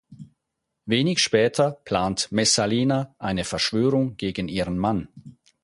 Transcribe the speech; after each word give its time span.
Wenig 0.87 1.19
später 1.19 1.73
plant 1.85 2.31
Messalina 2.31 3.13
eine 3.19 3.43
Verschwörung 3.43 4.17
gegen 4.17 4.47
ihren 4.47 4.79
Mann. 4.79 5.09